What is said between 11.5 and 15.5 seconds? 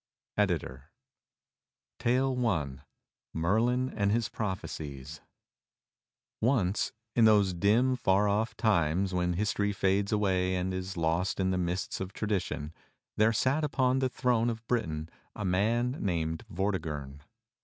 the mists of tradition, there sat upon the throne of Britain a